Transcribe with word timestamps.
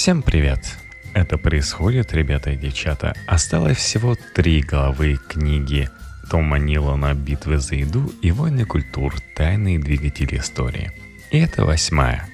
Всем 0.00 0.22
привет! 0.22 0.78
Это 1.12 1.38
происходит, 1.38 2.12
ребята 2.12 2.50
и 2.50 2.56
девчата. 2.56 3.16
Осталось 3.26 3.78
всего 3.78 4.14
три 4.32 4.62
главы 4.62 5.18
книги 5.28 5.90
Тома 6.30 6.56
Нилана 6.56 7.14
«Битвы 7.14 7.58
за 7.58 7.74
еду» 7.74 8.12
и 8.22 8.30
«Войны 8.30 8.64
культур. 8.64 9.16
Тайные 9.34 9.80
двигатели 9.80 10.38
истории». 10.38 10.92
И 11.32 11.38
это 11.38 11.64
восьмая. 11.64 12.28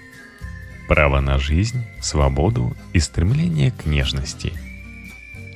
Право 0.89 1.21
на 1.21 1.39
жизнь, 1.39 1.83
свободу 2.03 2.77
и 2.93 3.01
стремление 3.01 3.71
к 3.71 3.87
нежности. 3.87 4.53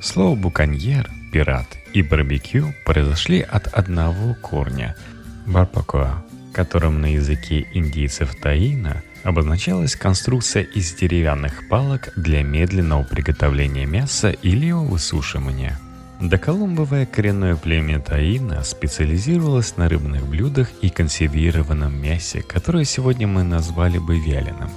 Слово 0.00 0.34
«буконьер», 0.34 1.10
«пират» 1.30 1.76
и 1.92 2.00
«барбекю» 2.00 2.72
произошли 2.86 3.42
от 3.42 3.66
одного 3.66 4.34
корня– 4.34 4.96
«барбакоа», 5.46 6.24
которым 6.54 7.02
на 7.02 7.12
языке 7.12 7.66
индейцев 7.74 8.34
Таина 8.34 9.02
обозначалась 9.24 9.96
конструкция 9.96 10.62
из 10.62 10.94
деревянных 10.94 11.68
палок 11.68 12.10
для 12.16 12.42
медленного 12.42 13.02
приготовления 13.02 13.86
мяса 13.86 14.30
или 14.30 14.66
его 14.66 14.84
высушивания. 14.84 15.78
Доколумбовое 16.20 17.06
коренное 17.06 17.54
племя 17.54 18.00
Таина 18.00 18.64
специализировалось 18.64 19.76
на 19.76 19.88
рыбных 19.88 20.26
блюдах 20.26 20.68
и 20.82 20.90
консервированном 20.90 21.94
мясе, 21.94 22.42
которое 22.42 22.84
сегодня 22.84 23.28
мы 23.28 23.44
назвали 23.44 23.98
бы 23.98 24.18
вяленым. 24.18 24.70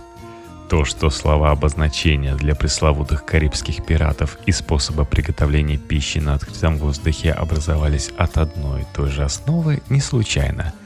То, 0.69 0.85
что 0.85 1.09
слова 1.09 1.52
обозначения 1.52 2.35
для 2.35 2.55
пресловутых 2.55 3.25
карибских 3.25 3.85
пиратов 3.85 4.38
и 4.45 4.52
способа 4.52 5.03
приготовления 5.03 5.77
пищи 5.77 6.19
на 6.19 6.35
открытом 6.35 6.77
воздухе 6.77 7.31
образовались 7.31 8.11
от 8.17 8.38
одной 8.38 8.83
и 8.83 8.88
той 8.94 9.09
же 9.09 9.23
основы, 9.23 9.81
не 9.89 9.99
случайно– 9.99 10.73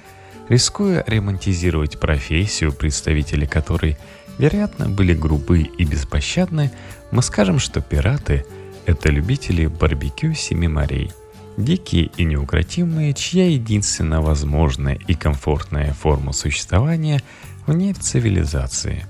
рискуя 0.49 1.04
ремонтизировать 1.08 1.99
профессию, 1.99 2.72
представители 2.72 3.45
которой, 3.45 3.98
вероятно, 4.38 4.90
были 4.90 5.13
грубы 5.13 5.62
и 5.62 5.86
беспощадны, 5.86 6.72
мы 7.12 7.22
скажем, 7.22 7.59
что 7.59 7.81
пираты– 7.81 8.45
это 8.86 9.09
любители 9.09 9.67
барбекю 9.67 10.34
семи 10.34 10.67
морей, 10.67 11.11
дикие 11.58 12.11
и 12.17 12.23
неукротимые, 12.23 13.14
чья 13.14 13.47
единственно 13.47 14.22
возможная 14.22 15.00
и 15.08 15.14
комфортная 15.16 15.94
форма 15.94 16.34
существования 16.34 17.22
вне 17.66 17.94
цивилизации. 17.94 19.06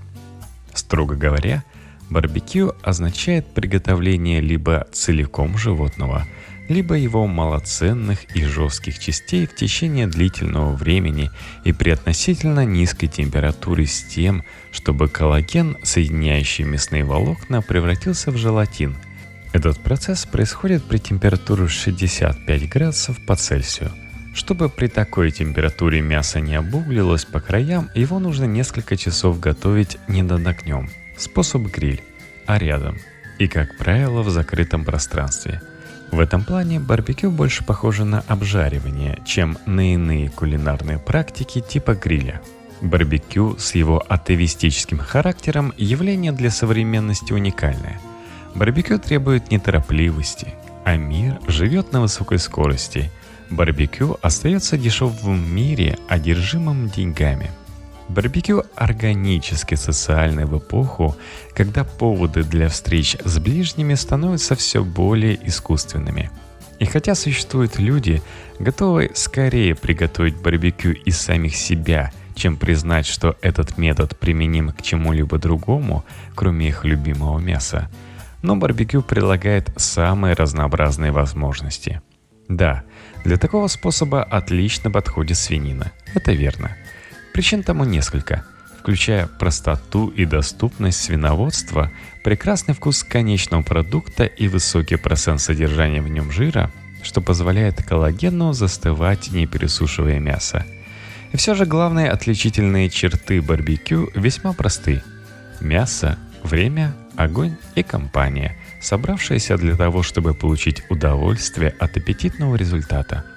Строго 0.74 1.16
говоря, 1.16 1.64
барбекю 2.10 2.74
означает 2.84 3.48
приготовление 3.48 4.42
либо 4.42 4.88
целиком 4.92 5.58
животного– 5.58 6.26
либо 6.68 6.96
его 6.96 7.28
малоценных 7.28 8.36
и 8.36 8.44
жестких 8.44 9.00
частей 9.00 9.46
в 9.46 9.56
течение 9.56 10.08
длительного 10.08 10.76
времени 10.76 11.30
и 11.64 11.72
при 11.72 11.92
относительно 11.92 12.66
низкой 12.66 13.08
температуре 13.08 13.86
с 13.86 14.04
тем, 14.04 14.44
чтобы 14.72 15.08
коллаген, 15.08 15.78
соединяющий 15.84 16.64
мясные 16.64 17.04
волокна, 17.04 17.62
превратился 17.62 18.32
в 18.32 18.38
желатин. 18.38 18.96
Этот 19.54 19.80
процесс 19.80 20.26
происходит 20.26 20.84
при 20.84 20.98
температуре 20.98 21.68
65 21.68 22.70
градусов 22.70 23.24
по 23.26 23.36
Цельсию. 23.36 23.92
Чтобы 24.34 24.68
при 24.68 24.88
такой 24.88 25.32
температуре 25.32 26.02
мясо 26.02 26.42
не 26.42 26.56
обуглилось 26.56 27.24
по 27.24 27.40
краям, 27.40 27.90
его 27.96 28.20
нужно 28.20 28.44
несколько 28.46 28.98
часов 28.98 29.40
готовить 29.40 29.98
не 30.10 30.24
над 30.24 30.46
огнем. 30.46 30.90
Способ 31.16 31.62
гриль, 31.62 32.04
а 32.46 32.58
рядом. 32.58 32.98
И, 33.40 33.48
как 33.48 33.78
правило, 33.78 34.24
в 34.24 34.30
закрытом 34.30 34.84
пространстве– 34.84 35.62
в 36.12 36.20
этом 36.20 36.44
плане 36.44 36.80
барбекю 36.80 37.32
больше 37.32 37.64
похоже 37.64 38.06
на 38.06 38.22
обжаривание, 38.28 39.20
чем 39.26 39.58
на 39.66 39.94
иные 39.94 40.30
кулинарные 40.30 41.00
практики 41.00 41.62
типа 41.62 41.96
гриля. 41.96 42.42
Барбекю 42.82 43.58
с 43.58 43.76
его 43.76 44.04
атеистическим 44.08 44.98
характером– 44.98 45.74
явление 45.78 46.32
для 46.32 46.52
современности 46.52 47.34
уникальное. 47.34 48.00
Барбекю 48.54 49.00
требует 49.00 49.52
неторопливости, 49.52 50.54
а 50.84 50.96
мир 50.96 51.40
живет 51.48 51.92
на 51.92 52.02
высокой 52.02 52.40
скорости. 52.40 53.12
Барбекю 53.50 54.18
остается 54.22 54.78
дешевым 54.78 55.44
в 55.44 55.52
мире, 55.52 55.98
одержимым 56.08 56.90
деньгами– 56.90 57.52
Барбекю 58.08 58.64
органически 58.76 59.76
социальный 59.76 60.46
в 60.46 60.58
эпоху, 60.58 61.16
когда 61.56 61.84
поводы 61.84 62.44
для 62.44 62.70
встреч 62.70 63.18
с 63.24 63.40
ближними 63.40 63.96
становятся 63.96 64.56
все 64.56 64.84
более 64.84 65.40
искусственными. 65.48 66.30
И 66.80 66.86
хотя 66.86 67.16
существуют 67.16 67.80
люди, 67.80 68.22
готовые 68.60 69.12
скорее 69.16 69.76
приготовить 69.76 70.36
барбекю 70.36 70.92
из 70.92 71.18
самих 71.18 71.56
себя, 71.56 72.12
чем 72.36 72.58
признать, 72.58 73.08
что 73.08 73.38
этот 73.42 73.78
метод 73.78 74.18
применим 74.20 74.70
к 74.70 74.82
чему-либо 74.82 75.40
другому, 75.40 76.06
кроме 76.36 76.68
их 76.68 76.86
любимого 76.86 77.40
мяса, 77.40 77.90
но 78.44 78.56
барбекю 78.56 79.02
предлагает 79.02 79.72
самые 79.78 80.36
разнообразные 80.36 81.12
возможности. 81.12 82.02
Да, 82.50 82.84
для 83.24 83.38
такого 83.38 83.68
способа 83.68 84.22
отлично 84.24 84.92
подходит 84.92 85.38
свинина, 85.38 85.92
это 86.14 86.34
верно– 86.34 86.78
Причин 87.36 87.64
тому 87.64 87.84
несколько, 87.84 88.46
включая 88.80 89.28
простоту 89.28 90.08
и 90.08 90.24
доступность 90.24 91.02
свиноводства, 91.02 91.92
прекрасный 92.24 92.74
вкус 92.74 93.04
конечного 93.04 93.62
продукта 93.62 94.24
и 94.24 94.48
высокий 94.48 94.96
процент 94.96 95.42
содержания 95.42 96.02
в 96.02 96.08
нем 96.08 96.32
жира, 96.32 96.72
что 97.04 97.20
позволяет 97.20 97.84
коллагену 97.84 98.54
застывать, 98.54 99.34
не 99.34 99.48
пересушивая 99.48 100.18
мясо. 100.18 100.66
И 101.34 101.36
все 101.36 101.56
же 101.56 101.66
главные 101.66 102.10
отличительные 102.10 102.90
черты 102.90 103.42
барбекю 103.42 104.10
весьма 104.16 104.54
просты. 104.54 105.04
Мясо, 105.60 106.18
время, 106.42 106.96
огонь 107.18 107.58
и 107.76 107.84
компания, 107.84 108.56
собравшиеся 108.80 109.58
для 109.58 109.76
того, 109.76 110.04
чтобы 110.04 110.36
получить 110.36 110.84
удовольствие 110.90 111.76
от 111.80 111.98
аппетитного 111.98 112.56
результата– 112.56 113.26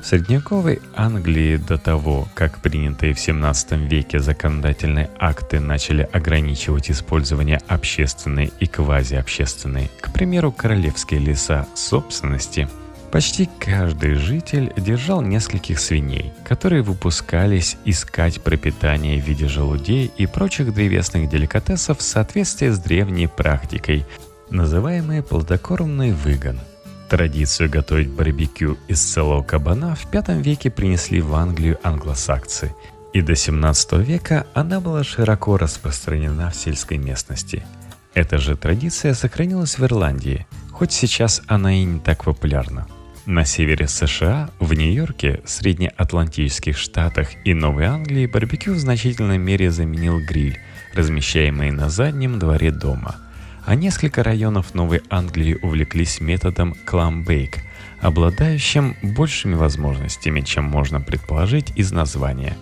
в 0.00 0.06
средневековой 0.06 0.80
Англии 0.94 1.56
до 1.56 1.78
того, 1.78 2.28
как 2.34 2.58
принятые 2.58 3.14
в 3.14 3.20
17 3.20 3.72
веке 3.72 4.20
законодательные 4.20 5.10
акты 5.18 5.60
начали 5.60 6.08
ограничивать 6.12 6.90
использование 6.90 7.60
общественной 7.66 8.52
и 8.60 8.66
квазиобщественной, 8.66 9.90
к 10.00 10.12
примеру, 10.12 10.52
королевские 10.52 11.20
леса 11.20 11.66
собственности, 11.74 12.68
почти 13.10 13.48
каждый 13.58 14.14
житель 14.14 14.72
держал 14.76 15.22
нескольких 15.22 15.80
свиней, 15.80 16.32
которые 16.44 16.82
выпускались 16.82 17.76
искать 17.84 18.42
пропитание 18.42 19.20
в 19.20 19.26
виде 19.26 19.48
желудей 19.48 20.10
и 20.16 20.26
прочих 20.26 20.72
древесных 20.74 21.28
деликатесов 21.28 21.98
в 21.98 22.02
соответствии 22.02 22.68
с 22.68 22.78
древней 22.78 23.26
практикой, 23.26 24.06
называемой 24.50 25.22
плодокормный 25.22 26.12
выгон– 26.12 26.60
Традицию 27.08 27.70
готовить 27.70 28.10
барбекю 28.10 28.76
из 28.86 29.00
целого 29.00 29.42
кабана 29.42 29.94
в 29.94 30.12
V 30.12 30.42
веке 30.42 30.70
принесли 30.70 31.22
в 31.22 31.34
Англию 31.34 31.78
англосаксы, 31.82 32.74
и 33.14 33.22
до 33.22 33.34
17 33.34 33.94
века 34.06 34.46
она 34.52 34.78
была 34.78 35.02
широко 35.04 35.56
распространена 35.56 36.50
в 36.50 36.54
сельской 36.54 36.98
местности. 36.98 37.64
Эта 38.12 38.36
же 38.36 38.56
традиция 38.56 39.14
сохранилась 39.14 39.78
в 39.78 39.84
Ирландии, 39.84 40.46
хоть 40.70 40.92
сейчас 40.92 41.40
она 41.46 41.72
и 41.72 41.84
не 41.84 41.98
так 41.98 42.24
популярна. 42.24 42.86
На 43.24 43.46
севере 43.46 43.88
США, 43.88 44.50
в 44.58 44.74
Нью-Йорке, 44.74 45.40
Среднеатлантических 45.46 46.76
Штатах 46.76 47.28
и 47.44 47.54
Новой 47.54 47.86
Англии 47.86 48.26
барбекю 48.26 48.74
в 48.74 48.78
значительной 48.78 49.38
мере 49.38 49.70
заменил 49.70 50.20
гриль, 50.20 50.58
размещаемый 50.94 51.70
на 51.70 51.88
заднем 51.88 52.38
дворе 52.38 52.70
дома– 52.70 53.16
а 53.68 53.74
несколько 53.74 54.22
районов 54.22 54.72
Новой 54.72 55.02
Англии 55.10 55.58
увлеклись 55.60 56.22
методом 56.22 56.74
clam-bake, 56.86 57.58
обладающим 58.00 58.96
большими 59.02 59.56
возможностями, 59.56 60.40
чем 60.40 60.64
можно 60.64 61.02
предположить 61.02 61.72
из 61.76 61.92
названия. 61.92 62.56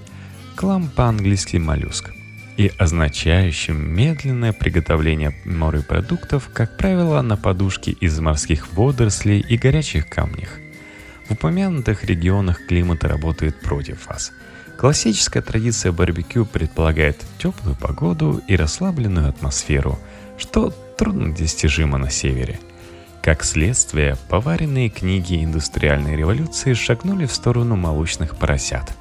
Клам 0.57 0.89
по-английски 0.89 1.59
моллюск 1.59 2.11
и 2.57 2.73
означающим 2.77 3.95
медленное 3.95 4.53
приготовление 4.53 5.33
морепродуктов, 5.45 6.51
как 6.53 6.77
правило, 6.77 7.23
на 7.23 7.37
подушке 7.37 7.93
из 7.93 8.19
морских 8.19 8.73
водорослей 8.73 9.39
и 9.39 9.57
горячих 9.57 10.09
камнях. 10.09 10.59
В 11.29 11.35
упомянутых 11.35 12.03
регионах 12.03 12.67
климат 12.67 13.05
работает 13.05 13.61
против 13.61 14.09
вас. 14.09 14.33
Классическая 14.77 15.41
традиция 15.41 15.93
барбекю 15.93 16.47
предполагает 16.47 17.25
теплую 17.39 17.77
погоду 17.77 18.43
и 18.49 18.57
расслабленную 18.57 19.29
атмосферу, 19.29 20.01
что 20.37 20.75
труднодостижимо 20.97 21.99
на 21.99 22.11
севере. 22.11 22.59
Как 23.23 23.45
следствие, 23.45 24.17
поваренные 24.29 24.89
книги 24.89 25.45
индустриальной 25.45 26.17
революции 26.17 26.75
шагнули 26.75 27.27
в 27.27 27.33
сторону 27.33 27.75
молочных 27.77 28.37
поросят. 28.37 28.95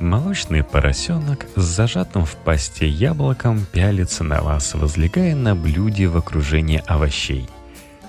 Молочный 0.00 0.62
поросенок 0.62 1.46
с 1.56 1.62
зажатым 1.62 2.24
в 2.26 2.36
пасте 2.36 2.86
яблоком 2.86 3.64
пялится 3.72 4.24
на 4.24 4.42
вас, 4.42 4.74
возлегая 4.74 5.34
на 5.34 5.54
блюде 5.54 6.06
в 6.06 6.16
окружении 6.16 6.82
овощей. 6.86 7.48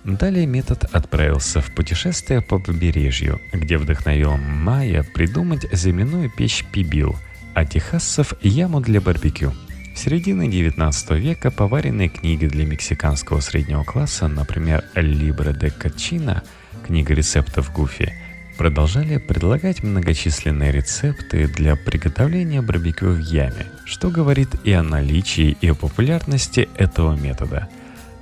Далее 0.03 0.47
метод 0.47 0.85
отправился 0.91 1.61
в 1.61 1.73
путешествие 1.75 2.41
по 2.41 2.57
побережью, 2.57 3.39
где 3.53 3.77
вдохновил 3.77 4.35
Майя 4.37 5.03
придумать 5.03 5.67
земляную 5.71 6.31
печь 6.31 6.65
Пибил, 6.71 7.15
а 7.53 7.65
техасцев– 7.65 8.33
яму 8.41 8.79
для 8.81 8.99
барбекю– 8.99 9.53
в 9.93 9.99
середине 9.99 10.47
19 10.47 11.11
века 11.11 11.51
поваренные 11.51 12.09
книги 12.09 12.45
для 12.45 12.65
мексиканского 12.65 13.39
среднего 13.41 13.83
класса, 13.83 14.27
например, 14.27 14.85
«Libre 14.95 15.57
de 15.57 15.71
Cachina»— 15.77 16.41
книга 16.85 17.13
рецептов 17.13 17.71
Гуфи, 17.73 18.13
продолжали 18.57 19.17
предлагать 19.17 19.83
многочисленные 19.83 20.71
рецепты 20.71 21.47
для 21.47 21.75
приготовления 21.75 22.61
барбекю 22.61 23.09
в 23.09 23.19
яме, 23.19 23.67
что 23.85 24.09
говорит 24.09 24.49
и 24.63 24.71
о 24.71 24.81
наличии, 24.81 25.57
и 25.61 25.69
о 25.69 25.75
популярности 25.75 26.69
этого 26.77 27.15
метода. 27.15 27.67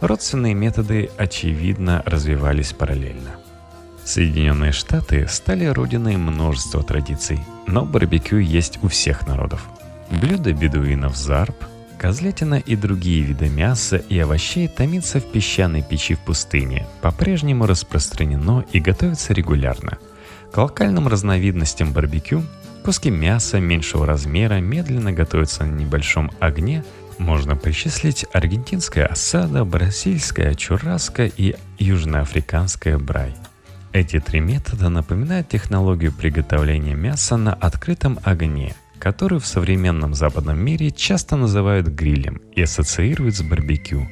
Родственные 0.01 0.56
методы, 0.56 1.10
очевидно, 1.18 2.04
развивались 2.06 2.74
параллельно. 2.74 3.36
Соединенные 4.04 4.71
Штаты 4.71 5.27
стали 5.27 5.66
родиной 5.66 6.18
множества 6.18 6.83
традиций, 6.83 7.39
но 7.68 7.86
барбекю 7.86 8.38
есть 8.38 8.80
у 8.81 8.88
всех 8.88 9.27
народов– 9.27 9.62
Блюда 10.11 10.53
бедуинов 10.53 11.15
зарп, 11.15 11.56
козлятина 12.00 12.56
и 12.56 12.75
другие 12.75 13.21
виды 13.21 13.47
мяса 13.47 13.97
и 13.97 14.17
овощей 14.17 14.67
томится 14.67 15.19
в 15.19 15.31
песчаной 15.31 15.83
печи 15.83 16.15
в 16.15 16.19
пустыне, 16.19 16.88
по-прежнему 17.01 17.67
распространено 17.67 18.65
и 18.71 18.79
готовится 18.79 19.33
регулярно. 19.33 20.00
К 20.51 20.57
локальным 20.57 21.07
разновидностям 21.07 21.94
барбекю 21.94 22.44
куски 22.83 23.11
мяса 23.11 23.59
меньшего 23.59 24.07
размера 24.07 24.56
медленно 24.56 25.11
готовятся 25.11 25.63
на 25.63 25.75
небольшом 25.75 26.31
огне, 26.39 26.83
можно 27.19 27.56
причислить 27.56 28.25
аргентинская 28.33 29.06
осада, 29.06 29.63
бразильская 29.63 30.56
чураска 30.56 31.25
и 31.25 31.56
южноафриканская 31.77 32.97
брай. 32.97 33.35
Эти 33.91 34.19
три 34.19 34.39
метода 34.39 34.89
напоминают 34.89 35.50
технологию 35.50 36.11
приготовления 36.11 36.95
мяса 36.95 37.38
на 37.38 37.53
открытом 37.53 38.19
огне– 38.23 38.73
который 38.99 39.39
в 39.39 39.45
современном 39.45 40.13
западном 40.13 40.59
мире 40.59 40.91
часто 40.91 41.35
называют 41.35 41.87
грилем 41.87 42.41
и 42.55 42.61
ассоциируют 42.61 43.35
с 43.35 43.41
барбекю. 43.41 44.07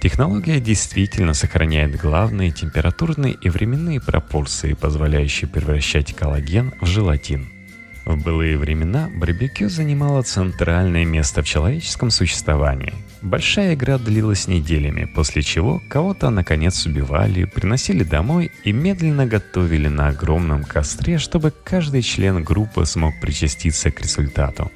Технология 0.00 0.60
действительно 0.60 1.34
сохраняет 1.34 2.00
главные 2.00 2.50
температурные 2.50 3.34
и 3.34 3.50
временные 3.50 4.00
пропорции, 4.00 4.72
позволяющие 4.72 5.48
превращать 5.48 6.14
коллаген 6.14 6.72
в 6.80 6.86
желатин– 6.86 7.48
в 8.04 8.16
былые 8.16 8.56
времена 8.56 9.10
барбекю 9.14 9.68
занимало 9.68 10.22
центральное 10.22 11.04
место 11.04 11.42
в 11.42 11.46
человеческом 11.46 12.10
существовании. 12.10 12.94
Большая 13.22 13.74
игра 13.74 13.98
длилась 13.98 14.48
неделями, 14.48 15.04
после 15.04 15.42
чего 15.42 15.82
кого-то 15.88 16.30
наконец 16.30 16.86
убивали, 16.86 17.44
приносили 17.44 18.02
домой 18.02 18.50
и 18.64 18.72
медленно 18.72 19.26
готовили 19.26 19.88
на 19.88 20.08
огромном 20.08 20.64
костре, 20.64 21.18
чтобы 21.18 21.52
каждый 21.64 22.02
член 22.02 22.42
группы 22.42 22.86
смог 22.86 23.20
причаститься 23.20 23.90
к 23.90 24.00
результату. 24.00 24.72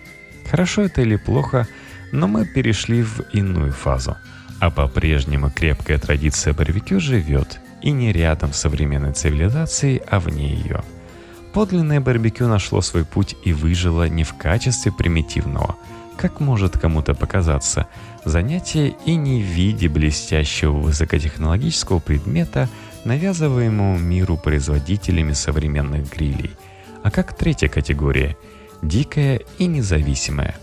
Хорошо 0.50 0.82
это 0.82 1.00
или 1.00 1.17
плохо, 1.17 1.67
но 2.12 2.29
мы 2.29 2.44
перешли 2.44 3.03
в 3.03 3.21
иную 3.32 3.73
фазу. 3.73 4.17
А 4.61 4.71
по-прежнему 4.71 5.50
крепкая 5.50 5.99
традиция 5.99 6.53
барбекю 6.53 7.00
живет, 7.00 7.59
и 7.82 7.91
не 7.91 8.12
рядом 8.12 8.53
с 8.53 8.61
современной 8.61 9.12
цивилизацией, 9.12 10.03
а 10.06 10.21
вне 10.21 10.55
ее– 10.55 10.82
Подлинное 11.55 12.01
барбекю 12.01 12.49
нашло 12.49 12.81
свой 12.81 13.05
путь 13.05 13.37
и 13.45 13.53
выжило 13.53 14.09
не 14.09 14.25
в 14.25 14.35
качестве 14.35 14.91
примитивного, 14.91 15.77
как 16.17 16.41
может 16.41 16.77
кому-то 16.77 17.15
показаться, 17.15 17.87
занятия 18.25 18.97
и 19.07 19.14
не 19.14 19.40
в 19.40 19.47
виде 19.47 19.88
блестящего 19.88 20.73
высокотехнологического 20.73 22.00
предмета, 22.00 22.69
навязываемого 23.05 23.97
миру 23.97 24.37
производителями 24.37 25.33
современных 25.33 26.12
грилей, 26.12 26.50
а 27.05 27.12
как 27.12 27.37
третья 27.37 27.69
категория– 27.69 28.37
дикая 28.83 29.40
и 29.59 29.67
независимая. 29.67 30.57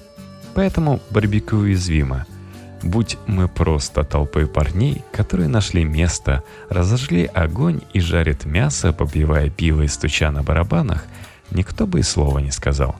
Поэтому 0.55 0.99
барбекю 1.09 1.59
уязвимо– 1.59 2.25
Будь 2.83 3.17
мы 3.27 3.47
просто 3.47 4.03
толпой 4.03 4.47
парней, 4.47 5.03
которые 5.11 5.47
нашли 5.47 5.83
место, 5.83 6.43
разожгли 6.69 7.25
огонь 7.25 7.81
и 7.93 7.99
жарят 7.99 8.45
мясо, 8.45 8.91
попивая 8.91 9.49
пиво 9.49 9.83
и 9.83 9.87
стуча 9.87 10.31
на 10.31 10.41
барабанах, 10.41 11.05
никто 11.51 11.85
бы 11.85 11.99
и 11.99 12.03
слова 12.03 12.39
не 12.39 12.51
сказал. 12.51 12.95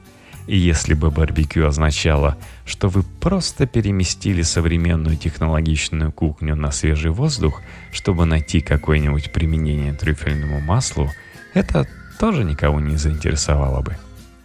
И 0.45 0.57
если 0.57 0.93
бы 0.93 1.09
барбекю 1.09 1.65
означало, 1.65 2.37
что 2.65 2.89
вы 2.89 3.03
просто 3.03 3.65
переместили 3.65 4.43
современную 4.43 5.17
технологичную 5.17 6.11
кухню 6.11 6.55
на 6.55 6.71
свежий 6.71 7.11
воздух, 7.11 7.61
чтобы 7.91 8.25
найти 8.25 8.61
какое-нибудь 8.61 9.31
применение 9.31 9.93
трюфельному 9.93 10.59
маслу, 10.59 11.09
это 11.53 11.87
тоже 12.19 12.43
никого 12.43 12.79
не 12.79 12.97
заинтересовало 12.97 13.81
бы. 13.81 13.97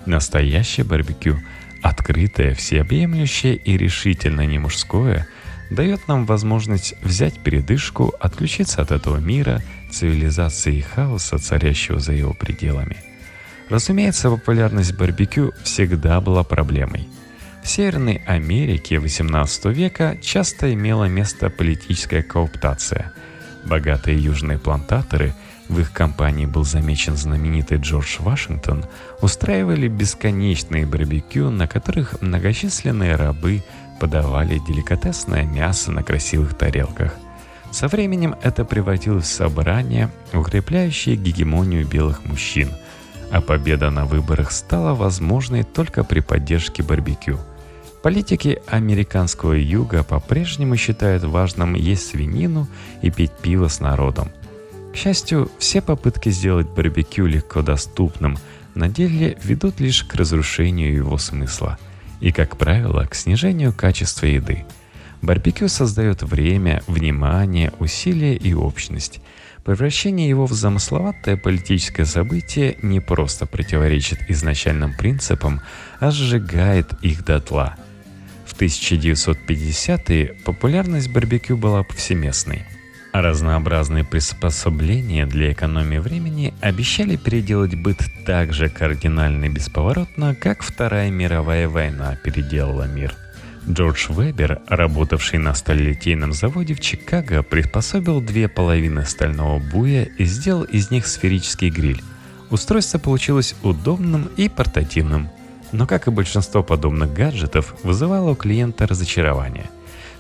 Настоящее 0.07 0.87
барбекю– 0.87 1.39
Открытое, 1.83 2.55
всеобъемлющее 2.55 3.55
и 3.57 3.77
решительно 3.77 4.47
не 4.47 4.59
мужское 4.59 5.29
дает 5.71 6.07
нам 6.09 6.27
возможность 6.27 6.95
взять 7.03 7.39
передышку, 7.41 8.15
отключиться 8.21 8.83
от 8.83 8.93
этого 8.93 9.19
мира, 9.19 9.63
цивилизации 9.91 10.77
и 10.77 10.81
хаоса, 10.81 11.39
царящего 11.39 11.99
за 11.99 12.13
его 12.13 12.33
пределами. 12.33 12.97
Разумеется, 13.69 14.31
популярность 14.31 14.95
барбекю 14.97 15.53
всегда 15.65 16.21
была 16.21 16.45
проблемой. 16.45 17.09
В 17.65 17.69
Северной 17.69 18.23
Америке 18.27 18.97
XVIII 18.97 19.73
века 19.73 20.17
часто 20.23 20.73
имела 20.73 21.07
место 21.07 21.51
политическая 21.51 22.23
кооптация. 22.23 23.13
Богатые 23.65 24.23
южные 24.23 24.59
плантаторы– 24.59 25.35
в 25.69 25.81
их 25.81 25.93
компании 25.93 26.47
был 26.47 26.65
замечен 26.65 27.17
знаменитый 27.17 27.79
Джордж 27.79 28.19
Вашингтон, 28.21 28.85
устраивали 29.21 29.89
бесконечные 29.89 30.87
барбекю, 30.87 31.51
на 31.51 31.67
которых 31.67 32.21
многочисленные 32.21 33.17
рабы 33.17 33.63
подавали 33.99 34.61
деликатесное 34.67 35.45
мясо 35.45 35.91
на 35.91 36.03
красивых 36.03 36.55
тарелках. 36.55 37.15
Со 37.73 37.89
временем 37.89 38.37
это 38.43 38.65
превратилось 38.65 39.27
в 39.27 39.35
собрание, 39.35 40.11
укрепляющее 40.33 41.17
гегемонию 41.17 41.87
белых 41.87 42.25
мужчин, 42.25 42.71
а 43.31 43.41
победа 43.41 43.91
на 43.91 44.07
выборах 44.07 44.53
стала 44.53 44.95
возможной 44.95 45.65
только 45.65 46.05
при 46.05 46.21
поддержке 46.21 46.83
барбекю. 46.83 47.39
Политики 48.03 48.63
американского 48.69 49.55
юга 49.55 50.05
по-прежнему 50.05 50.77
считают 50.77 51.25
важным 51.25 51.75
есть 51.75 52.07
свинину 52.07 52.69
и 53.03 53.11
пить 53.11 53.33
пиво 53.33 53.67
с 53.67 53.81
народом. 53.81 54.31
К 54.97 54.99
счастью, 54.99 55.53
все 55.59 55.83
попытки 55.83 56.31
сделать 56.31 56.71
барбекю 56.71 57.27
легко 57.27 57.61
доступным 57.61 58.39
на 58.75 58.89
деле 58.89 59.37
ведут 59.45 59.79
лишь 59.79 60.03
к 60.03 60.15
разрушению 60.15 60.91
его 60.91 61.19
смысла 61.19 61.79
и, 62.21 62.33
как 62.33 62.57
правило, 62.57 63.05
к 63.05 63.15
снижению 63.15 63.75
качества 63.75 64.25
еды– 64.25 64.65
Барбекю 65.23 65.69
создает 65.69 66.23
время, 66.23 66.83
внимание, 66.87 67.73
усилия 67.79 68.37
и 68.37 68.55
общность. 68.55 69.21
Превращение 69.65 70.29
его 70.29 70.47
в 70.47 70.53
замысловатое 70.53 71.37
политическое 71.37 72.05
событие 72.05 72.79
не 72.83 73.01
просто 73.01 73.47
противоречит 73.47 74.21
изначальным 74.29 74.95
принципам, 74.95 75.61
а 75.99 76.11
сжигает 76.11 76.93
их 77.03 77.25
дотла. 77.25 77.75
В 78.45 78.55
1950-е 78.61 80.37
популярность 80.45 81.13
барбекю 81.13 81.57
была 81.57 81.83
повсеместной. 81.83 82.65
А 83.17 83.23
разнообразные 83.23 84.05
приспособления 84.05 85.25
для 85.25 85.51
экономии 85.51 85.97
времени 85.97 86.53
обещали 86.61 87.17
переделать 87.17 87.75
быт 87.75 87.97
так 88.27 88.53
же 88.53 88.69
кардинально 88.69 89.47
и 89.47 89.49
бесповоротно, 89.49 90.35
как 90.35 90.63
Вторая 90.63 91.11
мировая 91.11 91.67
война 91.67 92.15
переделала 92.23 92.83
мир– 92.83 93.15
Джордж 93.67 94.09
Вебер, 94.11 94.61
работавший 94.69 95.39
на 95.39 95.55
сталелитейном 95.55 96.35
заводе 96.35 96.75
в 96.75 96.81
Чикаго, 96.81 97.43
приспособил 97.43 98.21
две 98.21 98.49
половины 98.49 99.07
стального 99.07 99.61
буя 99.61 100.03
и 100.03 100.27
сделал 100.27 100.65
из 100.65 100.91
них 100.91 101.07
сферический 101.07 101.71
гриль. 101.71 102.03
Устройство 102.51 102.99
получилось 102.99 103.55
удобным 103.63 104.29
и 104.37 104.51
портативным, 104.51 105.31
но, 105.73 105.87
как 105.87 106.07
и 106.07 106.11
большинство 106.11 106.63
подобных 106.63 107.15
гаджетов, 107.15 107.77
вызывало 107.83 108.33
у 108.33 108.35
клиента 108.35 108.87
разочарование. 108.87 109.71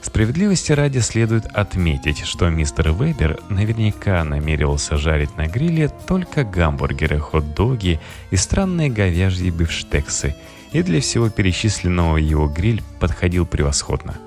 Справедливости 0.06 0.72
ради 0.72 1.00
следует 1.00 1.46
отметить, 1.46 2.24
что 2.24 2.48
мистер 2.48 2.92
Вебер 2.92 3.38
наверняка 3.48 4.24
намеревался 4.24 4.96
жарить 4.96 5.36
на 5.36 5.46
гриле 5.46 5.90
только 6.06 6.44
гамбургеры, 6.44 7.18
хот-доги 7.18 8.00
и 8.30 8.36
странные 8.36 8.88
говяжьи 8.88 9.50
бифштексы– 9.50 10.34
и 10.72 10.82
для 10.82 11.00
всего 11.00 11.30
перечисленного 11.30 12.18
его 12.18 12.48
гриль 12.48 12.82
подходил 13.00 13.46
превосходно. 13.46 14.18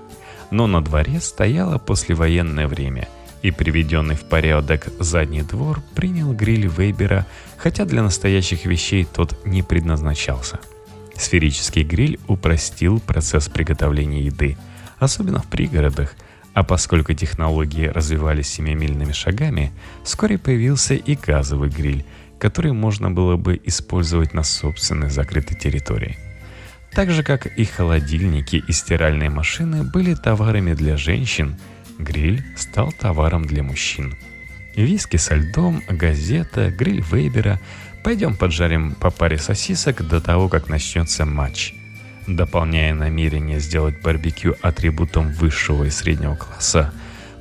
Но 0.52 0.66
на 0.66 0.82
дворе 0.84 1.20
стояло 1.20 1.78
послевоенное 1.78 2.68
время, 2.68 3.08
и 3.44 3.52
приведенный 3.52 4.16
в 4.16 4.24
порядок 4.24 4.88
задний 5.00 5.44
двор 5.44 5.82
принял 5.94 6.34
гриль 6.34 6.68
Вейбера, 6.68 7.28
хотя 7.58 7.86
для 7.86 8.02
настоящих 8.02 8.66
вещей 8.66 9.06
тот 9.06 9.46
не 9.46 9.62
предназначался. 9.62 10.60
Сферический 11.16 11.84
гриль 11.84 12.20
упростил 12.28 13.00
процесс 13.00 13.48
приготовления 13.48 14.24
еды, 14.24 14.58
особенно 15.00 15.40
в 15.40 15.48
пригородах, 15.48 16.16
а 16.54 16.64
поскольку 16.64 17.14
технологии 17.14 17.88
развивались 17.88 18.50
семимильными 18.50 19.12
шагами, 19.12 19.72
вскоре 20.04 20.38
появился 20.38 20.96
и 20.96 21.16
газовый 21.16 21.70
гриль, 21.70 22.06
который 22.40 22.74
можно 22.74 23.12
было 23.12 23.36
бы 23.36 23.60
использовать 23.64 24.34
на 24.34 24.44
собственной 24.44 25.10
закрытой 25.10 25.56
территории– 25.56 26.18
так 26.92 27.12
же, 27.12 27.24
как 27.24 27.46
и 27.46 27.66
холодильники 27.66 28.64
и 28.68 28.72
стиральные 28.72 29.30
машины 29.30 29.84
были 29.84 30.16
товарами 30.16 30.74
для 30.74 30.98
женщин, 30.98 31.56
гриль 31.98 32.44
стал 32.58 32.92
товаром 32.92 33.46
для 33.46 33.64
мужчин. 33.64 34.16
Виски 34.76 35.18
со 35.18 35.36
льдом, 35.36 35.84
газета, 35.88 36.72
гриль 36.72 37.04
Вейбера. 37.12 37.60
Пойдем 38.04 38.36
поджарим 38.36 38.96
по 38.96 39.12
паре 39.12 39.38
сосисок 39.38 40.08
до 40.08 40.22
того, 40.22 40.48
как 40.48 40.70
начнется 40.70 41.26
матч. 41.26 41.74
Дополняя 42.36 42.94
намерение 42.94 43.60
сделать 43.60 44.02
барбекю 44.02 44.56
атрибутом 44.62 45.32
высшего 45.34 45.86
и 45.86 45.90
среднего 45.90 46.36
класса, 46.36 46.94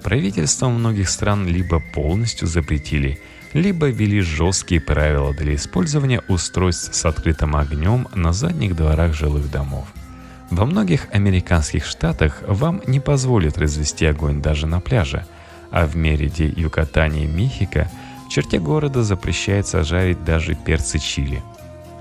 правительства 0.02 0.68
многих 0.68 1.08
стран 1.08 1.46
либо 1.46 1.80
полностью 1.80 2.48
запретили– 2.48 3.20
либо 3.52 3.88
ввели 3.88 4.20
жесткие 4.20 4.80
правила 4.80 5.32
для 5.32 5.54
использования 5.54 6.22
устройств 6.28 6.94
с 6.94 7.04
открытым 7.04 7.56
огнем 7.56 8.08
на 8.14 8.32
задних 8.32 8.76
дворах 8.76 9.14
жилых 9.14 9.50
домов. 9.50 9.86
Во 10.50 10.64
многих 10.64 11.08
американских 11.12 11.84
штатах 11.84 12.42
вам 12.46 12.82
не 12.86 13.00
позволят 13.00 13.58
развести 13.58 14.06
огонь 14.06 14.40
даже 14.40 14.66
на 14.66 14.80
пляже, 14.80 15.26
а 15.70 15.86
в 15.86 15.96
Мериде, 15.96 16.46
Юкатане 16.46 17.24
и 17.24 17.26
Мехико 17.26 17.90
в 18.26 18.30
черте 18.30 18.58
города 18.58 19.02
запрещается 19.02 19.84
жарить 19.84 20.24
даже 20.24 20.54
перцы 20.54 20.98
чили. 20.98 21.42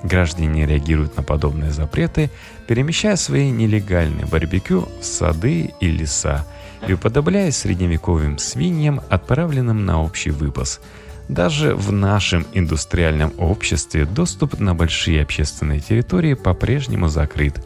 Граждане 0.03 0.65
реагируют 0.65 1.17
на 1.17 1.23
подобные 1.23 1.71
запреты, 1.71 2.29
перемещая 2.67 3.15
свои 3.15 3.49
нелегальные 3.49 4.25
барбекю 4.25 4.87
в 4.99 5.03
сады 5.03 5.73
и 5.79 5.87
леса 5.89 6.45
и 6.87 6.93
уподобляясь 6.93 7.57
средневековым 7.57 8.37
свиньям, 8.37 9.01
отправленным 9.09 9.85
на 9.85 10.01
общий 10.01 10.29
выпас– 10.31 10.79
даже 11.27 11.75
в 11.75 11.91
нашем 11.91 12.45
индустриальном 12.53 13.33
обществе 13.37 14.05
доступ 14.05 14.59
на 14.59 14.73
большие 14.73 15.21
общественные 15.21 15.81
территории 15.81 16.35
по-прежнему 16.35 17.09
закрыт. 17.09 17.65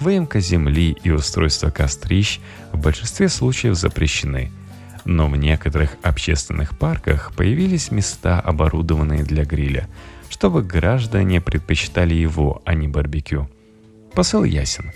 Выемка 0.00 0.40
земли 0.40 0.96
и 1.02 1.10
устройство 1.10 1.70
кострищ 1.70 2.40
в 2.72 2.78
большинстве 2.78 3.28
случаев 3.28 3.76
запрещены. 3.76 4.50
Но 5.04 5.28
в 5.28 5.36
некоторых 5.36 5.96
общественных 6.02 6.78
парках 6.78 7.32
появились 7.36 7.90
места, 7.90 8.40
оборудованные 8.40 9.22
для 9.22 9.44
гриля, 9.44 9.86
чтобы 10.34 10.62
граждане 10.62 11.40
предпочитали 11.40 12.14
его, 12.14 12.60
а 12.64 12.74
не 12.74 12.88
барбекю. 12.88 13.48
Посыл 14.14 14.44
ясен. 14.44 14.92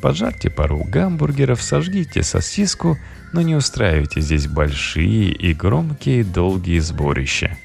Поджарьте 0.00 0.50
пару 0.50 0.84
гамбургеров, 0.84 1.62
сожгите 1.62 2.22
сосиску– 2.22 2.96
но 3.36 3.42
не 3.42 3.54
устраивайте 3.54 4.22
здесь 4.22 4.46
большие 4.46 5.30
и 5.30 5.52
громкие 5.52 6.24
долгие 6.24 6.78
сборища. 6.78 7.56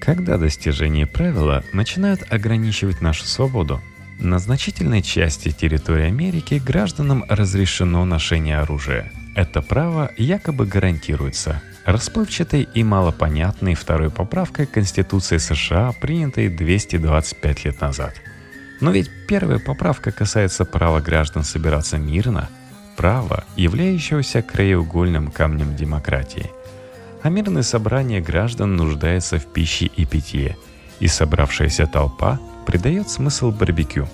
Когда 0.00 0.38
достижение 0.38 1.06
правила 1.06 1.64
начинают 1.72 2.32
ограничивать 2.32 3.00
нашу 3.00 3.24
свободу, 3.24 3.80
на 4.20 4.38
значительной 4.38 5.02
части 5.02 5.50
территории 5.50 6.04
Америки 6.04 6.62
гражданам 6.64 7.24
разрешено 7.28 8.04
ношение 8.04 8.58
оружия. 8.58 9.10
Это 9.34 9.62
право 9.62 10.12
якобы 10.16 10.64
гарантируется 10.66 11.62
расплывчатой 11.84 12.68
и 12.74 12.82
малопонятной 12.82 13.74
второй 13.74 14.10
поправкой 14.10 14.66
Конституции 14.66 15.38
США, 15.38 15.92
принятой 16.00 16.48
225 16.48 17.64
лет 17.64 17.80
назад. 17.80 18.14
Но 18.80 18.90
ведь 18.90 19.10
первая 19.28 19.58
поправка 19.58 20.10
касается 20.12 20.64
права 20.64 21.00
граждан 21.00 21.44
собираться 21.44 21.98
мирно– 21.98 22.48
права, 23.00 23.44
являющегося 23.56 24.42
краеугольным 24.42 25.30
камнем 25.30 25.74
демократии. 25.74 26.50
А 27.22 27.30
мирное 27.30 27.62
собрание 27.62 28.20
граждан 28.20 28.76
нуждается 28.76 29.38
в 29.38 29.46
пище 29.46 29.86
и 29.86 30.04
питье, 30.04 30.58
и 31.00 31.06
собравшаяся 31.06 31.86
толпа 31.86 32.38
придает 32.66 33.08
смысл 33.08 33.52
барбекю. 33.52 34.06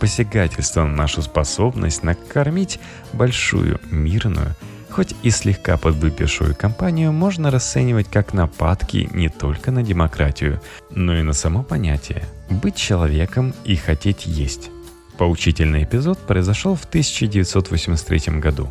Посягательство 0.00 0.84
на 0.84 0.96
нашу 0.96 1.20
способность 1.20 2.02
накормить 2.02 2.80
большую, 3.12 3.78
мирную, 3.90 4.56
хоть 4.92 5.14
и 5.22 5.30
слегка 5.30 5.76
подвыпившую 5.76 6.54
компанию 6.54 7.12
можно 7.12 7.50
расценивать 7.50 8.08
как 8.08 8.34
нападки 8.34 9.08
не 9.12 9.28
только 9.28 9.70
на 9.70 9.82
демократию, 9.82 10.60
но 10.90 11.16
и 11.16 11.22
на 11.22 11.32
само 11.32 11.62
понятие 11.62 12.22
«быть 12.50 12.76
человеком 12.76 13.54
и 13.64 13.74
хотеть 13.74 14.26
есть». 14.26 14.70
Поучительный 15.16 15.84
эпизод 15.84 16.18
произошел 16.18 16.74
в 16.74 16.84
1983 16.84 18.38
году. 18.38 18.68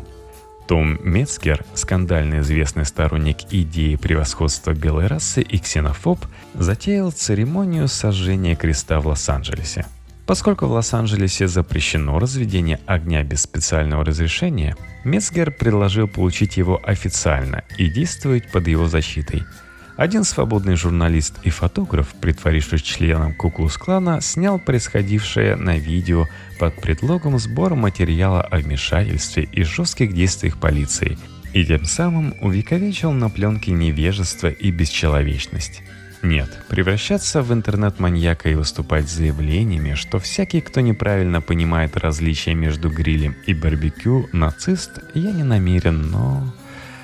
Том 0.68 0.98
Мецгер, 1.02 1.64
скандально 1.74 2.40
известный 2.40 2.86
сторонник 2.86 3.38
идеи 3.50 3.96
превосходства 3.96 4.72
белой 4.72 5.08
расы 5.08 5.42
и 5.42 5.58
ксенофоб, 5.58 6.24
затеял 6.54 7.10
церемонию 7.10 7.88
сожжения 7.88 8.54
креста 8.54 9.00
в 9.00 9.08
Лос-Анджелесе. 9.08 9.86
Поскольку 10.26 10.66
в 10.66 10.72
Лос-Анджелесе 10.72 11.48
запрещено 11.48 12.18
разведение 12.18 12.80
огня 12.86 13.22
без 13.24 13.42
специального 13.42 14.04
разрешения, 14.04 14.76
Мецгер 15.04 15.50
предложил 15.50 16.08
получить 16.08 16.56
его 16.56 16.80
официально 16.82 17.64
и 17.76 17.88
действовать 17.88 18.50
под 18.50 18.68
его 18.68 18.86
защитой– 18.86 19.42
один 19.96 20.24
свободный 20.24 20.74
журналист 20.74 21.34
и 21.42 21.50
фотограф, 21.50 22.14
притворившись 22.20 22.82
членом 22.82 23.34
Куклус-клана, 23.34 24.20
снял 24.22 24.58
происходившее 24.58 25.54
на 25.54 25.76
видео 25.76 26.26
под 26.58 26.74
предлогом 26.80 27.38
сбора 27.38 27.74
материала 27.74 28.40
о 28.40 28.58
вмешательстве 28.58 29.44
и 29.52 29.62
жестких 29.62 30.14
действиях 30.14 30.58
полиции, 30.58 31.18
и 31.52 31.64
тем 31.64 31.84
самым 31.84 32.34
увековечил 32.40 33.12
на 33.12 33.28
пленке 33.28 33.72
невежество 33.72 34.48
и 34.48 34.70
бесчеловечность. 34.70 35.82
Нет, 36.22 36.56
превращаться 36.68 37.42
в 37.42 37.52
интернет-маньяка 37.52 38.48
и 38.48 38.54
выступать 38.54 39.08
с 39.08 39.14
заявлениями, 39.14 39.94
что 39.94 40.20
всякий, 40.20 40.60
кто 40.60 40.80
неправильно 40.80 41.40
понимает 41.40 41.96
различия 41.96 42.54
между 42.54 42.90
грилем 42.90 43.36
и 43.46 43.54
барбекю, 43.54 44.28
нацист, 44.32 45.00
я 45.14 45.32
не 45.32 45.42
намерен, 45.42 46.10
но... 46.10 46.54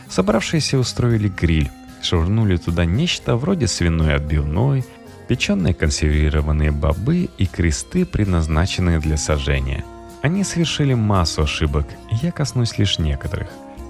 Собравшиеся 0.09 0.79
устроили 0.79 1.29
гриль, 1.29 1.69
швырнули 2.01 2.57
туда 2.57 2.85
нечто 2.85 3.37
вроде 3.37 3.67
свиной 3.67 4.15
отбивной, 4.15 4.85
печеные 5.27 5.75
консервированные 5.75 6.71
бобы 6.71 7.29
и 7.39 7.47
кресты, 7.47 8.07
предназначенные 8.07 9.01
для 9.01 9.17
сожжения. 9.17 9.85
Они 10.23 10.45
совершили 10.45 10.95
массу 10.95 11.43
ошибок, 11.43 11.87
я 12.23 12.31
коснусь 12.31 12.79
лишь 12.79 13.01
некоторых. 13.01 13.49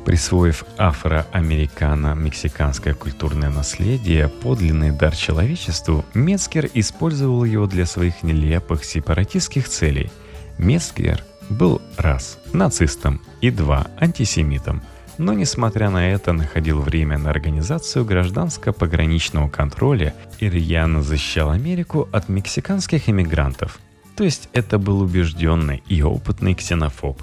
Присвоив 0.09 0.65
афроамерикано-мексиканское 0.79 2.95
культурное 2.95 3.50
наследие, 3.50 4.31
подлинный 4.31 4.91
дар 4.91 5.15
человечеству, 5.15 6.03
Мецкер 6.15 6.71
использовал 6.73 7.45
его 7.45 7.67
для 7.67 7.85
своих 7.85 8.23
нелепых 8.23 8.87
сепаратистских 8.87 9.69
целей. 9.69 10.11
Мецкер 10.57 11.23
был 11.50 11.83
раз 11.99 12.38
нацистом 12.55 13.21
и 13.43 13.50
два 13.50 13.88
антисемитом– 14.00 14.81
но, 15.19 15.35
несмотря 15.35 15.91
на 15.91 16.11
это, 16.11 16.33
находил 16.33 16.81
время 16.81 17.19
на 17.19 17.29
организацию 17.31 18.05
гражданско-пограничного 18.05 19.50
контроля 19.50 20.15
и 20.38 20.49
рьяно 20.49 21.03
защищал 21.03 21.50
Америку 21.50 22.09
от 22.12 22.29
мексиканских 22.29 23.11
иммигрантов. 23.11 23.81
То 24.17 24.23
есть 24.23 24.49
это 24.53 24.79
был 24.79 25.00
убежденный 25.00 25.83
и 25.88 26.03
опытный 26.03 26.55
ксенофоб. 26.55 27.21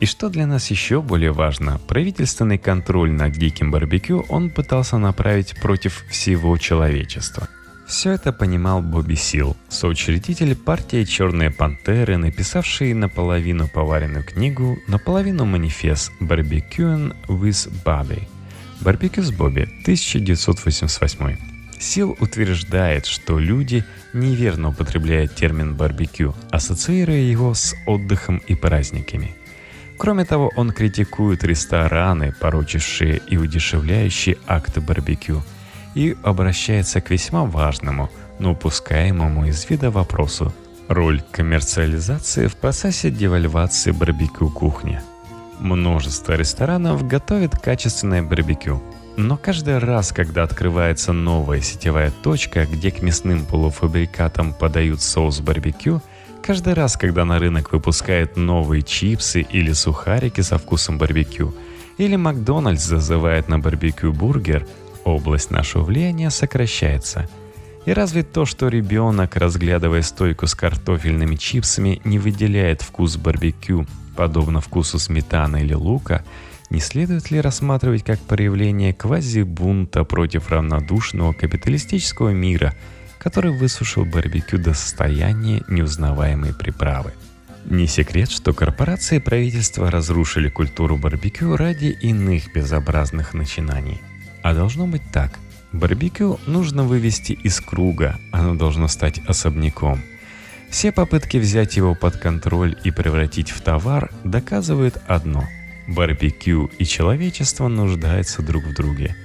И 0.00 0.06
что 0.06 0.28
для 0.28 0.46
нас 0.46 0.70
еще 0.70 1.02
более 1.02 1.32
важно, 1.32 1.80
правительственный 1.88 2.58
контроль 2.58 3.10
над 3.10 3.32
диким 3.32 3.70
барбекю 3.70 4.24
он 4.28 4.50
пытался 4.50 4.98
направить 4.98 5.60
против 5.60 6.04
всего 6.08 6.56
человечества– 6.56 7.48
все 7.88 8.10
это 8.10 8.34
понимал 8.34 8.82
Бобби 8.82 9.14
Сил, 9.14 9.56
соучредитель 9.70 10.54
партии 10.54 11.04
«Черные 11.04 11.50
пантеры», 11.50 12.18
написавший 12.18 12.92
наполовину 12.92 13.66
поваренную 13.66 14.24
книгу, 14.24 14.78
наполовину 14.86 15.46
манифест 15.46 16.12
«Барбекюн 16.20 17.14
with 17.28 17.72
Bobby». 17.86 18.28
«Барбекю 18.82 19.22
с 19.22 19.30
Бобби» 19.32 19.62
1988. 19.62 21.36
Сил 21.80 22.14
утверждает, 22.20 23.06
что 23.06 23.38
люди 23.38 23.86
неверно 24.12 24.68
употребляют 24.68 25.34
термин 25.34 25.74
«барбекю», 25.74 26.34
ассоциируя 26.50 27.20
его 27.20 27.54
с 27.54 27.74
отдыхом 27.86 28.36
и 28.46 28.54
праздниками. 28.54 29.34
Кроме 29.98 30.24
того, 30.24 30.52
он 30.56 30.70
критикует 30.70 31.44
рестораны, 31.44 32.32
порочившие 32.40 33.20
и 33.26 33.36
удешевляющие 33.36 34.38
акты 34.46 34.80
барбекю– 34.80 35.42
и 35.98 36.16
обращается 36.22 37.00
к 37.00 37.10
весьма 37.10 37.44
важному, 37.44 38.10
но 38.38 38.52
упускаемому 38.52 39.46
из 39.46 39.68
вида 39.68 39.90
вопросу– 39.90 40.52
роль 40.88 41.22
коммерциализации 41.32 42.46
в 42.46 42.56
процессе 42.56 43.10
девальвации 43.10 43.90
барбекю 43.90 44.48
кухни. 44.48 45.00
Множество 45.58 46.34
ресторанов 46.34 47.06
готовят 47.06 47.58
качественное 47.58 48.22
барбекю, 48.22 48.80
но 49.16 49.36
каждый 49.36 49.78
раз, 49.78 50.12
когда 50.12 50.44
открывается 50.44 51.12
новая 51.12 51.60
сетевая 51.60 52.12
точка, 52.22 52.64
где 52.64 52.92
к 52.92 53.02
мясным 53.02 53.44
полуфабрикатам 53.44 54.52
подают 54.52 55.02
соус 55.02 55.40
барбекю, 55.40 56.00
каждый 56.42 56.74
раз, 56.74 56.96
когда 56.96 57.24
на 57.24 57.38
рынок 57.38 57.72
выпускают 57.72 58.36
новые 58.36 58.82
чипсы 58.82 59.42
или 59.42 59.72
сухарики 59.72 60.40
со 60.40 60.58
вкусом 60.58 60.98
барбекю, 60.98 61.54
или 61.98 62.16
Макдональдс 62.16 62.84
зазывает 62.84 63.48
на 63.48 63.58
барбекю 63.58 64.12
бургер, 64.12 64.66
область 65.04 65.50
нашего 65.50 65.84
влияния 65.84 66.30
сокращается. 66.30 67.28
И 67.86 67.92
разве 67.92 68.22
то, 68.22 68.44
что 68.44 68.68
ребенок, 68.68 69.36
разглядывая 69.36 70.02
стойку 70.02 70.46
с 70.46 70.54
картофельными 70.54 71.36
чипсами, 71.36 72.00
не 72.04 72.18
выделяет 72.18 72.82
вкус 72.82 73.16
барбекю, 73.16 73.86
подобно 74.16 74.60
вкусу 74.60 74.98
сметаны 74.98 75.62
или 75.62 75.74
лука, 75.74 76.24
не 76.70 76.80
следует 76.80 77.30
ли 77.30 77.40
рассматривать 77.40 78.04
как 78.04 78.20
проявление 78.20 78.92
квази-бунта 78.92 80.04
против 80.04 80.50
равнодушного 80.50 81.32
капиталистического 81.32 82.30
мира, 82.30 82.74
который 83.18 83.50
высушил 83.52 84.04
барбекю 84.04 84.58
до 84.58 84.74
состояния 84.74 85.62
неузнаваемой 85.68 86.54
приправы? 86.54 87.12
Не 87.64 87.86
секрет, 87.86 88.30
что 88.30 88.52
корпорации 88.52 89.16
и 89.16 89.20
правительства 89.20 89.90
разрушили 89.90 90.48
культуру 90.48 90.96
барбекю 90.96 91.56
ради 91.56 91.86
иных 91.86 92.52
безобразных 92.54 93.34
начинаний. 93.34 94.00
А 94.42 94.54
должно 94.54 94.86
быть 94.86 95.02
так. 95.12 95.38
Барбекю 95.72 96.40
нужно 96.46 96.84
вывести 96.84 97.32
из 97.32 97.60
круга, 97.60 98.18
оно 98.32 98.54
должно 98.54 98.88
стать 98.88 99.20
особняком. 99.26 100.00
Все 100.70 100.92
попытки 100.92 101.36
взять 101.36 101.76
его 101.76 101.94
под 101.94 102.16
контроль 102.16 102.76
и 102.84 102.90
превратить 102.90 103.50
в 103.50 103.60
товар 103.60 104.10
доказывают 104.24 105.02
одно– 105.06 105.44
барбекю 105.88 106.70
и 106.78 106.84
человечество 106.84 107.68
нуждаются 107.68 108.42
друг 108.42 108.64
в 108.64 108.74
друге. 108.74 109.16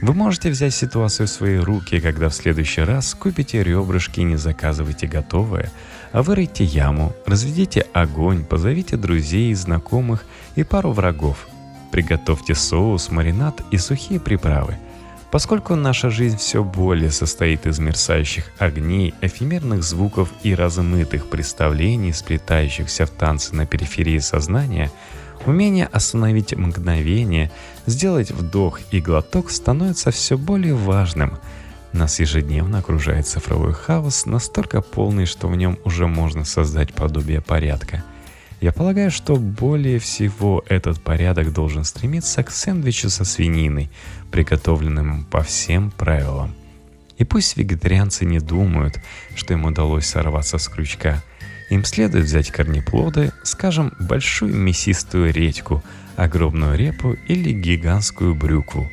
Вы 0.00 0.14
можете 0.14 0.50
взять 0.50 0.74
ситуацию 0.74 1.26
в 1.26 1.30
свои 1.30 1.56
руки, 1.56 2.00
когда 2.00 2.28
в 2.28 2.34
следующий 2.34 2.82
раз 2.82 3.14
купите 3.14 3.62
ребрышки 3.62 4.20
и 4.20 4.24
не 4.24 4.36
заказывайте 4.36 5.06
готовое, 5.06 5.70
а 6.12 6.22
вырыйте 6.22 6.64
яму, 6.64 7.14
разведите 7.26 7.86
огонь, 7.92 8.44
позовите 8.44 8.96
друзей, 8.96 9.52
знакомых 9.54 10.24
и 10.56 10.62
пару 10.62 10.92
врагов– 10.92 11.48
Приготовьте 11.90 12.54
соус, 12.54 13.10
маринад 13.10 13.62
и 13.70 13.78
сухие 13.78 14.20
приправы. 14.20 14.76
Поскольку 15.30 15.74
наша 15.74 16.10
жизнь 16.10 16.38
все 16.38 16.64
более 16.64 17.10
состоит 17.10 17.66
из 17.66 17.78
мерцающих 17.78 18.50
огней, 18.58 19.14
эфемерных 19.20 19.82
звуков 19.82 20.30
и 20.42 20.54
размытых 20.54 21.28
представлений, 21.28 22.12
сплетающихся 22.12 23.04
в 23.04 23.10
танцы 23.10 23.54
на 23.54 23.66
периферии 23.66 24.18
сознания, 24.18 24.90
умение 25.46 25.86
остановить 25.86 26.56
мгновение, 26.56 27.50
сделать 27.86 28.30
вдох 28.30 28.80
и 28.90 29.00
глоток 29.00 29.50
становится 29.50 30.10
все 30.10 30.36
более 30.36 30.74
важным. 30.74 31.38
Нас 31.92 32.20
ежедневно 32.20 32.78
окружает 32.78 33.26
цифровой 33.26 33.72
хаос, 33.72 34.26
настолько 34.26 34.82
полный, 34.82 35.26
что 35.26 35.48
в 35.48 35.56
нем 35.56 35.78
уже 35.84 36.06
можно 36.06 36.44
создать 36.44 36.92
подобие 36.92 37.40
порядка– 37.40 38.04
я 38.60 38.72
полагаю, 38.72 39.12
что 39.12 39.36
более 39.36 40.00
всего 40.00 40.64
этот 40.68 41.00
порядок 41.00 41.52
должен 41.52 41.84
стремиться 41.84 42.42
к 42.42 42.50
сэндвичу 42.50 43.08
со 43.08 43.24
свининой, 43.24 43.88
приготовленному 44.32 45.24
по 45.26 45.42
всем 45.42 45.92
правилам. 45.92 46.54
И 47.18 47.24
пусть 47.24 47.56
вегетарианцы 47.56 48.24
не 48.24 48.40
думают, 48.40 48.98
что 49.36 49.54
им 49.54 49.64
удалось 49.64 50.06
сорваться 50.06 50.58
с 50.58 50.66
крючка. 50.66 51.22
Им 51.70 51.84
следует 51.84 52.24
взять 52.24 52.50
корнеплоды, 52.50 53.32
скажем, 53.42 53.92
большую 53.98 54.54
мясистую 54.54 55.32
редьку, 55.32 55.82
огромную 56.16 56.76
репу 56.76 57.16
или 57.26 57.52
гигантскую 57.52 58.34
брюкву, 58.34 58.90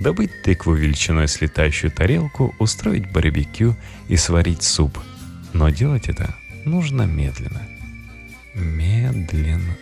добыть 0.00 0.42
тыкву 0.42 0.74
величиной 0.74 1.28
с 1.28 1.40
летающую 1.40 1.90
тарелку, 1.90 2.54
устроить 2.58 3.10
барбекю 3.10 3.76
и 4.08 4.16
сварить 4.16 4.62
суп. 4.62 4.98
Но 5.52 5.68
делать 5.68 6.08
это 6.08 6.34
нужно 6.64 7.02
медленно– 7.02 7.60
медленно. 8.54 9.76